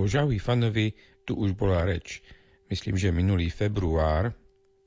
O 0.00 0.08
Žaui 0.08 0.40
Fanovi 0.40 0.96
tu 1.28 1.36
už 1.36 1.52
bola 1.52 1.84
reč. 1.84 2.24
Myslím, 2.72 2.96
že 2.96 3.12
minulý 3.12 3.52
február 3.52 4.32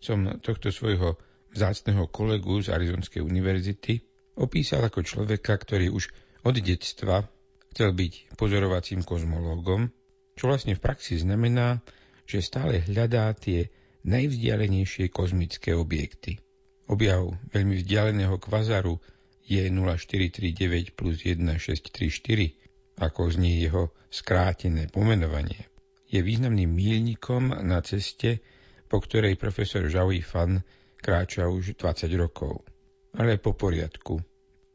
som 0.01 0.41
tohto 0.41 0.73
svojho 0.73 1.21
vzácného 1.53 2.09
kolegu 2.09 2.65
z 2.65 2.73
Arizonskej 2.73 3.21
univerzity 3.21 4.01
opísal 4.41 4.81
ako 4.81 5.05
človeka, 5.05 5.53
ktorý 5.53 5.93
už 5.93 6.09
od 6.41 6.57
detstva 6.57 7.29
chcel 7.71 7.93
byť 7.93 8.33
pozorovacím 8.33 9.05
kozmológom, 9.05 9.93
čo 10.33 10.49
vlastne 10.49 10.73
v 10.73 10.81
praxi 10.81 11.21
znamená, 11.21 11.85
že 12.25 12.41
stále 12.41 12.81
hľadá 12.81 13.29
tie 13.37 13.69
najvzdialenejšie 14.01 15.13
kozmické 15.13 15.77
objekty. 15.77 16.41
Objav 16.89 17.37
veľmi 17.53 17.77
vzdialeného 17.77 18.35
kvazaru 18.41 18.97
je 19.45 19.63
0439 19.69 20.93
plus 20.93 21.15
1634, 21.21 23.01
ako 23.01 23.21
znie 23.33 23.65
jeho 23.65 23.89
skrátené 24.11 24.91
pomenovanie, 24.91 25.71
je 26.11 26.19
významným 26.19 26.69
mílnikom 26.69 27.55
na 27.63 27.79
ceste, 27.81 28.43
po 28.91 28.99
ktorej 28.99 29.39
profesor 29.39 29.87
Zhao 29.87 30.11
Fan 30.19 30.59
kráča 30.99 31.47
už 31.47 31.79
20 31.79 32.11
rokov. 32.19 32.67
Ale 33.15 33.39
po 33.39 33.55
poriadku. 33.55 34.19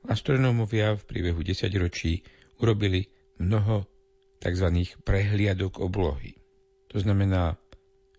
Astronómovia 0.08 0.96
v 0.96 1.02
priebehu 1.04 1.40
10 1.44 1.68
ročí 1.76 2.24
urobili 2.62 3.06
mnoho 3.42 3.84
tzv. 4.40 4.68
prehliadok 5.04 5.80
oblohy. 5.80 6.36
To 6.92 7.02
znamená, 7.02 7.58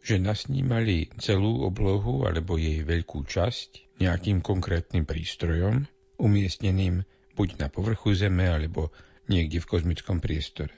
že 0.03 0.21
nasnímali 0.21 1.11
celú 1.19 1.65
oblohu 1.65 2.23
alebo 2.23 2.55
jej 2.55 2.85
veľkú 2.85 3.25
časť 3.27 3.99
nejakým 3.99 4.39
konkrétnym 4.45 5.03
prístrojom 5.03 5.83
umiestneným 6.17 7.05
buď 7.37 7.61
na 7.61 7.67
povrchu 7.69 8.17
Zeme, 8.17 8.49
alebo 8.49 8.89
niekde 9.29 9.61
v 9.61 9.69
kozmickom 9.69 10.17
priestore. 10.17 10.73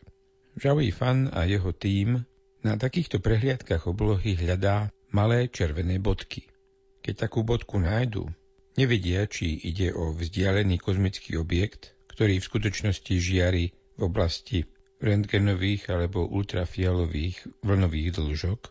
Zhao 0.59 0.83
Fan 0.91 1.31
a 1.31 1.47
jeho 1.47 1.72
tím 1.72 2.27
na 2.59 2.75
takýchto 2.75 3.23
prehliadkach 3.23 3.88
oblohy 3.88 4.35
hľadá 4.35 4.91
malé 5.16 5.47
červené 5.47 6.03
bodky. 6.03 6.51
Keď 6.99 7.16
takú 7.16 7.47
bodku 7.47 7.79
nájdu, 7.79 8.28
nevedia, 8.75 9.23
či 9.25 9.55
ide 9.63 9.95
o 9.95 10.11
vzdialený 10.11 10.83
kozmický 10.83 11.39
objekt, 11.39 11.95
ktorý 12.11 12.44
v 12.44 12.47
skutočnosti 12.51 13.13
žiari 13.16 13.72
v 13.95 14.01
oblasti 14.03 14.67
rentgenových 14.99 15.95
alebo 15.95 16.28
ultrafialových 16.28 17.63
vlnových 17.63 18.19
dĺžok, 18.19 18.61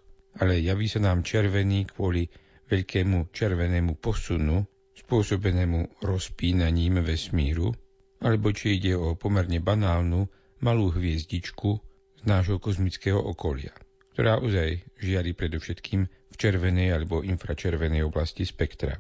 ale 0.45 0.61
javí 0.61 0.85
sa 0.85 1.01
nám 1.01 1.25
červený 1.25 1.89
kvôli 1.89 2.29
veľkému 2.69 3.33
červenému 3.33 3.97
posunu 3.97 4.69
spôsobenému 5.05 6.03
rozpínaním 6.03 7.01
vesmíru, 7.03 7.71
alebo 8.19 8.51
či 8.51 8.83
ide 8.83 8.99
o 8.99 9.15
pomerne 9.15 9.63
banálnu 9.63 10.27
malú 10.59 10.91
hviezdičku 10.91 11.71
z 12.19 12.23
nášho 12.27 12.59
kozmického 12.59 13.19
okolia, 13.23 13.71
ktorá 14.15 14.43
ozaj 14.43 14.83
žiari 14.99 15.39
predovšetkým 15.39 16.01
v 16.07 16.35
červenej 16.35 16.91
alebo 16.91 17.23
infračervenej 17.23 18.03
oblasti 18.03 18.43
spektra. 18.43 18.99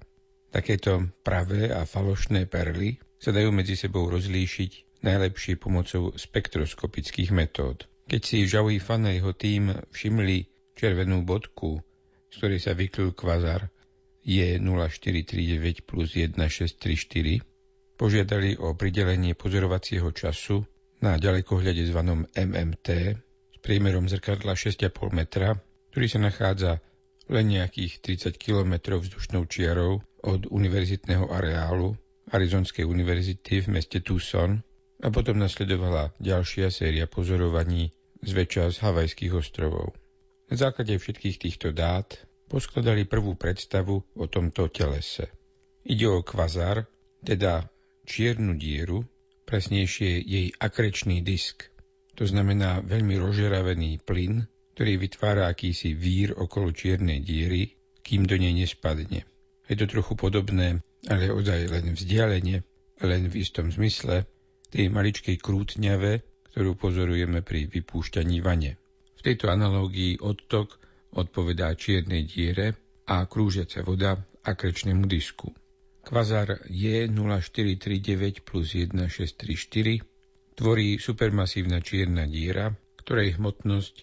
Takéto 0.48 1.12
pravé 1.20 1.75
a 1.75 1.84
falošné 1.84 2.48
perly 2.48 2.97
sa 3.19 3.34
dajú 3.34 3.50
medzi 3.50 3.75
sebou 3.75 4.06
rozlíšiť 4.08 5.03
najlepšie 5.03 5.58
pomocou 5.58 6.14
spektroskopických 6.14 7.31
metód. 7.34 7.87
Keď 8.08 8.20
si 8.25 8.48
Zhao 8.48 8.72
Fan 8.81 9.04
a 9.04 9.12
jeho 9.12 9.37
tým 9.37 9.69
všimli 9.92 10.48
červenú 10.72 11.26
bodku, 11.26 11.82
z 12.32 12.34
ktorej 12.41 12.60
sa 12.62 12.72
vyklil 12.72 13.12
kvazar, 13.12 13.69
je 14.28 14.60
0439 14.60 15.88
plus 15.88 16.12
1634 16.12 17.40
požiadali 17.96 18.60
o 18.60 18.76
pridelenie 18.76 19.32
pozorovacieho 19.32 20.12
času 20.12 20.68
na 21.00 21.16
ďalekohľade 21.16 21.80
zvanom 21.88 22.28
MMT 22.36 22.88
s 23.24 23.56
priemerom 23.64 24.04
zrkadla 24.04 24.52
6,5 24.52 25.16
metra, 25.16 25.56
ktorý 25.90 26.06
sa 26.06 26.20
nachádza 26.20 26.72
len 27.32 27.56
nejakých 27.56 28.04
30 28.04 28.36
km 28.36 29.00
vzdušnou 29.00 29.48
čiarou 29.48 30.04
od 30.20 30.44
univerzitného 30.44 31.32
areálu 31.32 31.96
Arizonskej 32.28 32.84
univerzity 32.84 33.64
v 33.64 33.81
meste 33.81 34.04
Tucson 34.04 34.60
a 35.00 35.08
potom 35.08 35.40
nasledovala 35.40 36.12
ďalšia 36.20 36.69
séria 36.69 37.08
pozorovaní 37.08 37.96
zväčša 38.20 38.76
z 38.76 38.76
Havajských 38.84 39.32
ostrovov. 39.32 39.96
Na 40.52 40.60
základe 40.60 40.92
všetkých 40.92 41.36
týchto 41.40 41.72
dát 41.72 42.27
poskladali 42.48 43.04
prvú 43.04 43.36
predstavu 43.36 44.00
o 44.00 44.24
tomto 44.26 44.72
telese. 44.72 45.28
Ide 45.84 46.08
o 46.08 46.24
kvazar, 46.24 46.88
teda 47.20 47.68
čiernu 48.08 48.56
dieru, 48.56 49.04
presnejšie 49.44 50.24
jej 50.24 50.52
akrečný 50.56 51.20
disk. 51.20 51.68
To 52.16 52.24
znamená 52.24 52.82
veľmi 52.82 53.14
rozžeravený 53.20 54.02
plyn, 54.02 54.48
ktorý 54.74 54.96
vytvára 54.98 55.48
akýsi 55.48 55.92
vír 55.92 56.34
okolo 56.34 56.72
čiernej 56.72 57.20
diery, 57.22 57.78
kým 58.02 58.24
do 58.24 58.40
nej 58.40 58.56
nespadne. 58.56 59.28
Je 59.68 59.76
to 59.76 59.84
trochu 59.84 60.16
podobné, 60.16 60.80
ale 61.06 61.28
ozaj 61.28 61.68
len 61.68 61.92
vzdialenie, 61.92 62.64
len 63.04 63.22
v 63.28 63.34
istom 63.38 63.68
zmysle, 63.68 64.24
tej 64.68 64.88
maličkej 64.92 65.36
krútňave, 65.40 66.24
ktorú 66.52 66.74
pozorujeme 66.76 67.44
pri 67.44 67.68
vypúšťaní 67.68 68.40
vane. 68.40 68.80
V 69.18 69.20
tejto 69.24 69.50
analógii 69.50 70.22
odtok 70.22 70.77
odpovedá 71.14 71.72
čiernej 71.78 72.28
diere 72.28 72.76
a 73.08 73.25
krúžiaca 73.25 73.81
voda 73.84 74.20
akrečnému 74.44 75.08
disku. 75.08 75.52
Kvazar 76.05 76.64
J0439 76.69 78.40
plus 78.44 78.72
1634 78.72 80.56
tvorí 80.56 80.96
supermasívna 80.96 81.84
čierna 81.84 82.25
diera, 82.25 82.72
ktorej 83.00 83.37
hmotnosť 83.37 83.94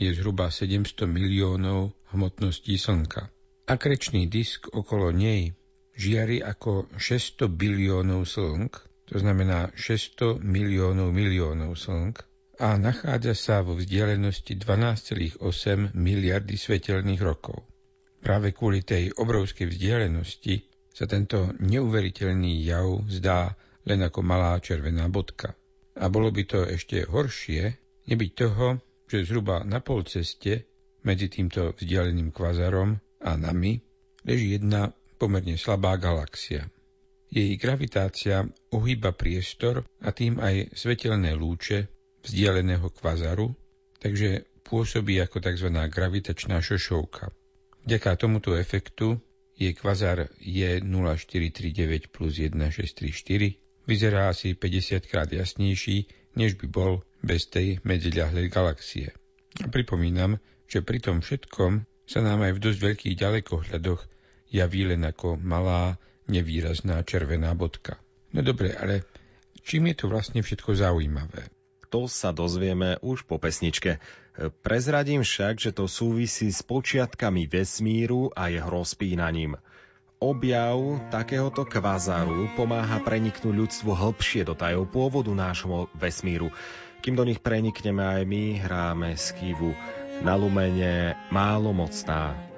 je 0.00 0.08
zhruba 0.16 0.48
700 0.48 1.04
miliónov 1.04 1.92
hmotností 2.16 2.80
Slnka. 2.80 3.28
Akrečný 3.68 4.26
disk 4.26 4.72
okolo 4.72 5.12
nej 5.12 5.52
žiari 5.92 6.40
ako 6.40 6.88
600 6.96 7.52
biliónov 7.52 8.24
slnk, 8.24 8.72
to 9.04 9.20
znamená 9.20 9.68
600 9.76 10.40
miliónov 10.40 11.12
miliónov 11.12 11.76
slnk, 11.76 12.24
a 12.60 12.76
nachádza 12.76 13.32
sa 13.32 13.56
vo 13.64 13.72
vzdialenosti 13.72 14.60
12,8 14.60 15.96
miliardy 15.96 16.60
svetelných 16.60 17.22
rokov. 17.24 17.64
Práve 18.20 18.52
kvôli 18.52 18.84
tej 18.84 19.16
obrovskej 19.16 19.64
vzdialenosti 19.72 20.68
sa 20.92 21.08
tento 21.08 21.56
neuveriteľný 21.56 22.60
jav 22.60 23.00
zdá 23.08 23.56
len 23.88 24.04
ako 24.04 24.20
malá 24.20 24.60
červená 24.60 25.08
bodka. 25.08 25.56
A 25.96 26.12
bolo 26.12 26.28
by 26.28 26.42
to 26.44 26.68
ešte 26.68 27.08
horšie, 27.08 27.80
nebyť 28.12 28.30
toho, 28.36 28.76
že 29.08 29.24
zhruba 29.24 29.64
na 29.64 29.80
pol 29.80 30.04
ceste 30.04 30.68
medzi 31.00 31.32
týmto 31.32 31.72
vzdialeným 31.72 32.28
kvazarom 32.28 32.92
a 33.24 33.30
nami 33.40 33.80
leží 34.28 34.60
jedna 34.60 34.92
pomerne 35.16 35.56
slabá 35.56 35.96
galaxia. 35.96 36.68
Jej 37.32 37.56
gravitácia 37.56 38.44
ohýba 38.76 39.16
priestor 39.16 39.80
a 40.04 40.12
tým 40.12 40.36
aj 40.36 40.76
svetelné 40.76 41.32
lúče 41.32 41.99
vzdialeného 42.24 42.88
kvazaru, 42.90 43.52
takže 44.00 44.44
pôsobí 44.66 45.18
ako 45.20 45.40
tzv. 45.40 45.68
gravitačná 45.72 46.60
šošovka. 46.60 47.32
Vďaka 47.84 48.10
tomuto 48.20 48.52
efektu 48.54 49.18
je 49.56 49.72
kvazar 49.72 50.28
E0439 50.40 52.12
plus 52.12 52.32
1634 52.36 53.60
vyzerá 53.90 54.30
asi 54.30 54.54
50 54.54 55.10
krát 55.10 55.26
jasnejší, 55.26 56.06
než 56.38 56.54
by 56.54 56.66
bol 56.70 57.02
bez 57.26 57.50
tej 57.50 57.82
medziľahlej 57.82 58.46
galaxie. 58.46 59.10
A 59.58 59.66
pripomínam, 59.66 60.38
že 60.70 60.86
pri 60.86 61.02
tom 61.02 61.18
všetkom 61.18 61.82
sa 62.06 62.22
nám 62.22 62.46
aj 62.46 62.52
v 62.54 62.62
dosť 62.70 62.78
veľkých 62.78 63.18
ďalekohľadoch 63.18 64.00
javí 64.54 64.82
len 64.86 65.02
ako 65.06 65.38
malá, 65.38 65.98
nevýrazná 66.30 67.02
červená 67.02 67.54
bodka. 67.58 67.98
No 68.30 68.46
dobre, 68.46 68.74
ale 68.78 69.02
čím 69.66 69.90
je 69.90 69.94
to 69.98 70.06
vlastne 70.06 70.42
všetko 70.42 70.78
zaujímavé? 70.78 71.50
To 71.90 72.06
sa 72.06 72.30
dozvieme 72.30 73.02
už 73.02 73.26
po 73.26 73.42
pesničke. 73.42 73.98
Prezradím 74.62 75.26
však, 75.26 75.58
že 75.58 75.74
to 75.74 75.90
súvisí 75.90 76.48
s 76.54 76.62
počiatkami 76.62 77.50
vesmíru 77.50 78.30
a 78.30 78.46
jeho 78.46 78.70
rozpínaním. 78.70 79.58
Objav 80.20 81.00
takéhoto 81.10 81.66
kvazaru 81.66 82.52
pomáha 82.54 83.00
preniknúť 83.02 83.56
ľudstvu 83.56 83.90
hĺbšie 83.90 84.46
do 84.46 84.54
tajov 84.54 84.86
pôvodu 84.92 85.32
nášho 85.32 85.90
vesmíru. 85.96 86.54
Kým 87.00 87.16
do 87.16 87.24
nich 87.24 87.40
prenikneme 87.40 88.04
aj 88.04 88.22
my, 88.28 88.44
hráme 88.60 89.16
skývu 89.16 89.72
na 90.20 90.36
lumene 90.36 91.16
málo 91.32 91.72
mocná. 91.72 92.49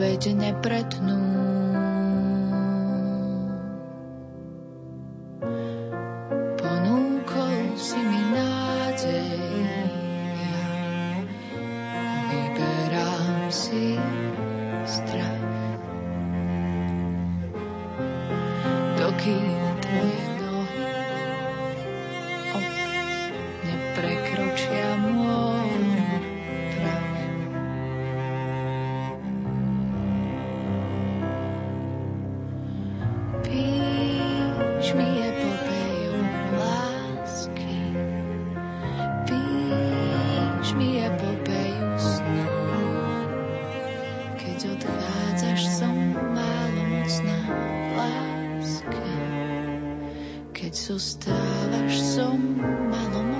Opäť 0.00 0.32
nepretnú. 0.32 1.59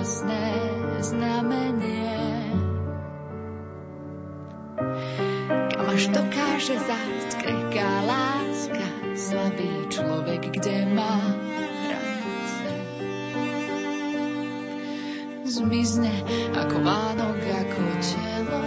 jasné 0.00 0.56
znamenie. 1.04 2.16
Kam 5.76 5.86
až 5.92 6.08
dokáže 6.08 6.80
zájsť 6.80 7.30
krehká 7.36 7.88
láska, 8.08 8.88
slabý 9.12 9.92
človek, 9.92 10.56
kde 10.56 10.88
má 10.96 11.36
hranice. 11.84 12.72
Zmizne 15.44 16.16
ako 16.56 16.76
vánok, 16.80 17.40
ako 17.44 17.84
telo, 18.00 18.64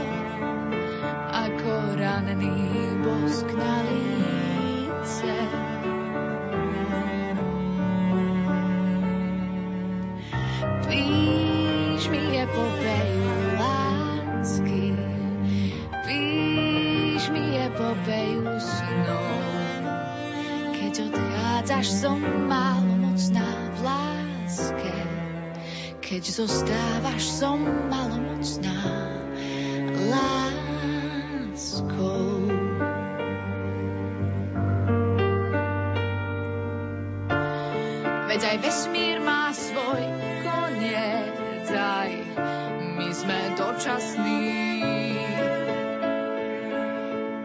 ako 1.33 1.97
ranný 1.97 2.61
bosk 3.01 3.49
na 3.57 3.75
líce. 3.89 5.62
Zostávaš 26.33 27.29
som 27.29 27.61
malomocná 27.93 28.73
láskou. 31.53 31.85
Veď 38.33 38.41
aj 38.49 38.57
vesmír 38.65 39.21
má 39.21 39.53
svoj 39.53 40.01
koniec, 40.41 41.69
aj 41.69 42.11
my 42.97 43.13
sme 43.13 43.39
dočasní. 43.53 44.41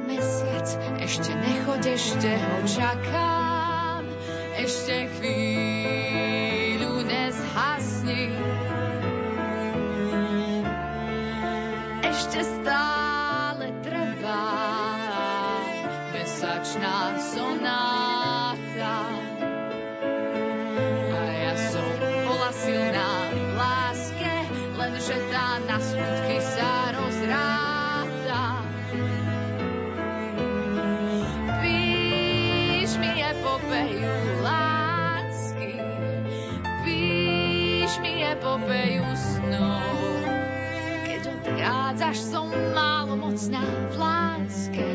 Mesiac, 0.09 0.69
ešte 1.05 1.37
nechoď, 1.37 1.93
ešte 1.93 2.31
ho 2.41 2.57
čakám, 2.65 3.48
ešte 4.59 5.07
chvíľu 5.19 7.07
nezhasni. 7.07 8.35
ešte 12.29 12.43
stále 12.43 13.71
trvá 13.87 14.51
mesačná 16.11 17.15
sonáta. 17.23 18.95
A 21.15 21.23
ja 21.31 21.55
som 21.71 21.87
bola 22.27 22.51
silná 22.59 23.11
v 23.31 23.55
láske, 23.55 24.35
lenže 24.75 25.17
tá 25.31 25.63
na 25.63 25.79
smutky 25.79 26.37
sa 26.43 26.58
až 42.09 42.25
som 42.25 42.49
malomocná 42.73 43.61
v 43.93 43.95
láske. 44.01 44.89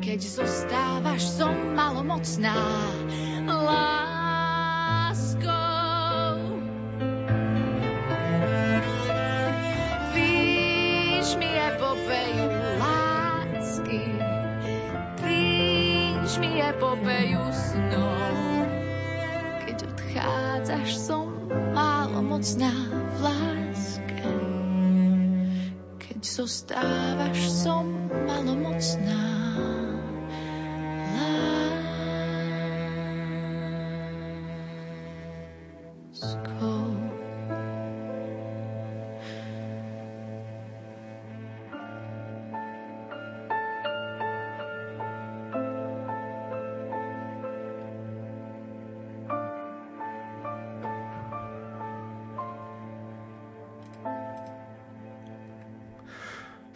Keď 0.00 0.20
zostávaš, 0.24 1.20
som 1.36 1.52
malomocná 1.76 2.56
láske. 3.44 4.07
Zostávaš, 26.48 27.44
som 27.44 28.08
malomocná. 28.24 29.20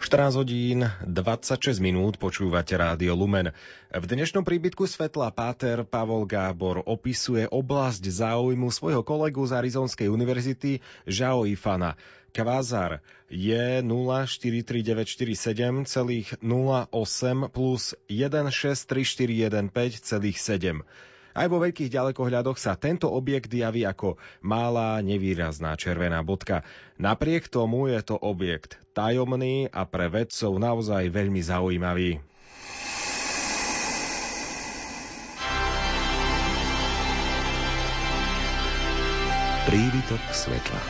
Štrnáct 0.03 0.35
hodín 0.35 0.83
26 1.07 1.79
minút 1.79 2.19
počúvate 2.19 2.75
Rádio 2.75 3.15
Lumen. 3.15 3.55
V 3.87 4.03
dnešnom 4.03 4.43
príbytku 4.43 4.83
Svetla 4.83 5.31
Páter 5.31 5.87
Pavol 5.87 6.27
Gábor 6.27 6.83
opisuje 6.83 7.47
oblasť 7.47 8.11
záujmu 8.11 8.67
svojho 8.67 8.99
kolegu 8.99 9.47
z 9.47 9.63
Arizonskej 9.63 10.11
univerzity 10.11 10.83
Žao 11.07 11.47
Ifana. 11.47 11.95
Kvázar 12.35 12.99
je 13.31 13.79
043947,08 13.79 15.87
plus 17.47 17.95
163415,7. 18.11 20.83
Aj 21.33 21.49
vo 21.49 21.57
veľkých 21.57 21.89
ďalekohľadoch 21.89 22.61
sa 22.61 22.77
tento 22.77 23.09
objekt 23.09 23.49
javí 23.49 23.81
ako 23.89 24.21
malá 24.45 25.01
nevýrazná 25.01 25.73
červená 25.73 26.21
bodka. 26.21 26.61
Napriek 27.01 27.49
tomu 27.49 27.89
je 27.89 27.99
to 28.05 28.21
objekt 28.21 28.77
tajomný 28.93 29.65
a 29.73 29.89
pre 29.89 30.13
vedcov 30.13 30.61
naozaj 30.61 31.09
veľmi 31.09 31.41
zaujímavý. 31.41 32.21
Prívitok 39.65 40.21
svetla. 40.29 40.81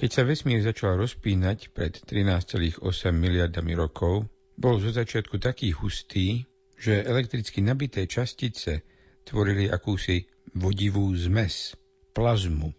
Keď 0.00 0.10
sa 0.10 0.22
vesmír 0.24 0.64
začal 0.64 0.96
rozpínať 0.98 1.70
pred 1.76 1.94
13,8 1.94 2.80
miliardami 3.12 3.76
rokov, 3.76 4.24
bol 4.56 4.80
zo 4.80 4.90
začiatku 4.90 5.36
taký 5.36 5.70
hustý, 5.76 6.48
že 6.82 7.06
elektricky 7.06 7.62
nabité 7.62 8.10
častice 8.10 8.82
tvorili 9.22 9.70
akúsi 9.70 10.26
vodivú 10.58 11.14
zmes, 11.14 11.78
plazmu 12.10 12.74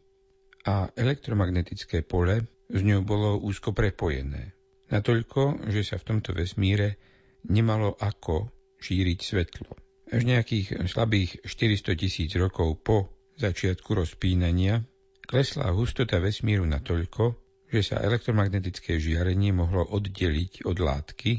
a 0.67 0.91
elektromagnetické 0.91 2.03
pole 2.03 2.43
z 2.67 2.81
ňou 2.83 3.07
bolo 3.07 3.39
úzko 3.39 3.71
prepojené. 3.71 4.51
Natoľko, 4.91 5.71
že 5.71 5.87
sa 5.87 5.95
v 5.95 6.07
tomto 6.11 6.35
vesmíre 6.35 6.99
nemalo 7.47 7.95
ako 7.95 8.51
šíriť 8.83 9.19
svetlo. 9.23 9.71
Až 10.11 10.21
nejakých 10.27 10.83
slabých 10.91 11.39
400 11.47 11.95
tisíc 11.95 12.31
rokov 12.35 12.83
po 12.83 13.07
začiatku 13.39 13.95
rozpínania 13.95 14.83
klesla 15.23 15.71
hustota 15.71 16.19
vesmíru 16.19 16.67
natoľko, 16.67 17.39
že 17.71 17.81
sa 17.81 18.03
elektromagnetické 18.03 18.99
žiarenie 18.99 19.55
mohlo 19.55 19.87
oddeliť 19.87 20.67
od 20.67 20.77
látky 20.77 21.31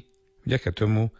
vďaka 0.48 0.70
tomu, 0.74 1.12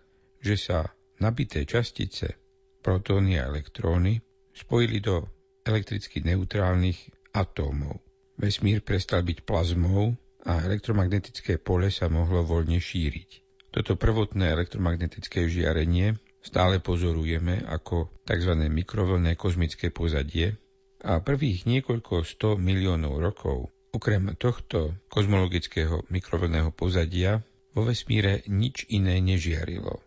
že 0.42 0.58
sa 0.58 0.90
Nabité 1.22 1.62
častice, 1.68 2.34
protóny 2.82 3.38
a 3.38 3.46
elektróny, 3.46 4.18
spojili 4.54 4.98
do 4.98 5.26
elektricky 5.64 6.20
neutrálnych 6.22 7.30
atómov. 7.34 8.02
Vesmír 8.34 8.82
prestal 8.82 9.22
byť 9.22 9.46
plazmou 9.46 10.14
a 10.44 10.60
elektromagnetické 10.66 11.58
pole 11.62 11.88
sa 11.88 12.10
mohlo 12.10 12.42
voľne 12.42 12.82
šíriť. 12.82 13.30
Toto 13.74 13.98
prvotné 13.98 14.54
elektromagnetické 14.54 15.50
žiarenie 15.50 16.14
stále 16.44 16.78
pozorujeme 16.78 17.64
ako 17.66 18.12
tzv. 18.22 18.52
mikrovlné 18.70 19.34
kozmické 19.34 19.90
pozadie 19.90 20.54
a 21.02 21.18
prvých 21.18 21.66
niekoľko 21.66 22.22
sto 22.22 22.54
miliónov 22.54 23.18
rokov 23.18 23.74
okrem 23.94 24.34
tohto 24.34 24.98
kozmologického 25.06 26.02
mikrovlného 26.10 26.74
pozadia 26.74 27.38
vo 27.74 27.86
vesmíre 27.86 28.42
nič 28.50 28.90
iné 28.90 29.22
nežiarilo. 29.22 30.02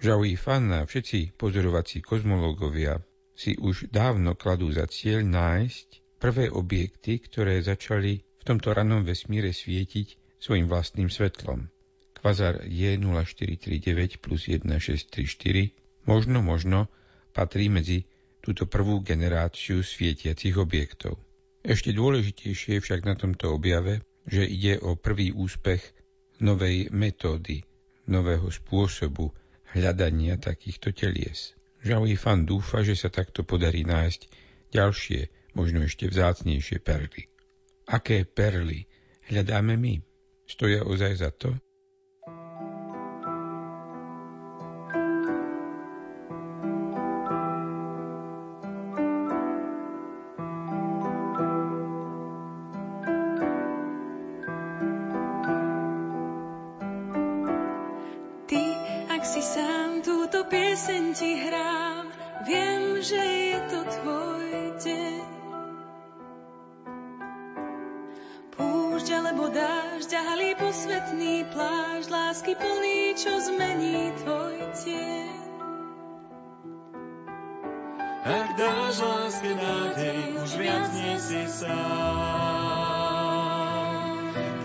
Fan 0.00 0.72
a 0.72 0.88
všetci 0.88 1.36
pozorovací 1.36 2.00
kozmológovia 2.00 3.04
si 3.36 3.52
už 3.60 3.92
dávno 3.92 4.32
kladú 4.32 4.72
za 4.72 4.88
cieľ 4.88 5.20
nájsť 5.28 6.16
prvé 6.16 6.48
objekty, 6.48 7.20
ktoré 7.20 7.60
začali 7.60 8.16
v 8.16 8.42
tomto 8.48 8.72
ranom 8.72 9.04
vesmíre 9.04 9.52
svietiť 9.52 10.40
svojim 10.40 10.72
vlastným 10.72 11.12
svetlom. 11.12 11.68
Kvazar 12.16 12.64
J0439 12.64 14.24
plus 14.24 14.48
1634 14.48 16.08
možno, 16.08 16.40
možno 16.40 16.88
patrí 17.36 17.68
medzi 17.68 18.08
túto 18.40 18.64
prvú 18.64 19.04
generáciu 19.04 19.84
svietiacich 19.84 20.56
objektov. 20.56 21.20
Ešte 21.60 21.92
dôležitejšie 21.92 22.80
je 22.80 22.80
však 22.80 23.04
na 23.04 23.20
tomto 23.20 23.52
objave, 23.52 24.00
že 24.24 24.48
ide 24.48 24.80
o 24.80 24.96
prvý 24.96 25.28
úspech 25.28 25.84
novej 26.40 26.88
metódy, 26.88 27.60
nového 28.08 28.48
spôsobu 28.48 29.36
hľadania 29.74 30.36
takýchto 30.36 30.90
telies. 30.90 31.54
Zhao 31.80 32.04
Fan 32.18 32.44
dúfa, 32.44 32.84
že 32.84 32.92
sa 32.92 33.08
takto 33.08 33.46
podarí 33.46 33.88
nájsť 33.88 34.20
ďalšie, 34.74 35.52
možno 35.56 35.80
ešte 35.82 36.06
vzácnejšie 36.10 36.78
perly. 36.84 37.26
Aké 37.88 38.28
perly 38.28 38.86
hľadáme 39.32 39.74
my? 39.80 39.94
Stoja 40.44 40.84
ozaj 40.84 41.12
za 41.18 41.30
to? 41.32 41.54
si 59.30 59.46
sám, 59.46 60.02
túto 60.02 60.42
pieseň 60.42 61.14
ti 61.14 61.38
hrám, 61.38 62.10
viem, 62.50 62.98
že 62.98 63.22
je 63.22 63.58
to 63.70 63.78
tvoj 63.86 64.50
deň. 64.82 65.22
Púšť 68.58 69.08
alebo 69.14 69.46
dážď, 69.54 70.18
ďalý 70.18 70.50
posvetný 70.58 71.46
pláž, 71.54 72.10
lásky 72.10 72.58
plný, 72.58 73.14
čo 73.14 73.38
zmení 73.38 74.10
tvoj 74.18 74.56
tieň. 74.82 75.38
Ak 78.26 78.48
dáš 78.58 78.98
láske 78.98 79.50
nádej, 79.54 80.18
už 80.42 80.50
viac 80.58 80.90
nie 80.90 81.14
si 81.22 81.42
sám. 81.46 82.89